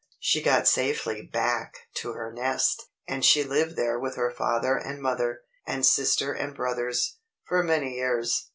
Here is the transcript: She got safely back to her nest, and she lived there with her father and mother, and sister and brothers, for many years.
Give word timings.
She 0.19 0.41
got 0.41 0.67
safely 0.67 1.21
back 1.21 1.77
to 1.97 2.13
her 2.13 2.33
nest, 2.33 2.89
and 3.07 3.23
she 3.23 3.43
lived 3.43 3.75
there 3.75 3.99
with 3.99 4.15
her 4.15 4.31
father 4.31 4.75
and 4.75 4.99
mother, 4.99 5.43
and 5.67 5.85
sister 5.85 6.33
and 6.33 6.55
brothers, 6.55 7.19
for 7.45 7.61
many 7.61 7.97
years. 7.97 8.49